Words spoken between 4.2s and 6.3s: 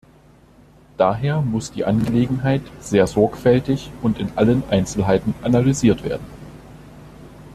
allen Einzelheiten analysiert werden.